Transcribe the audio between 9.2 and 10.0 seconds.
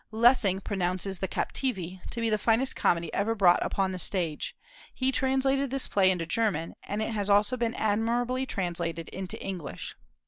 English.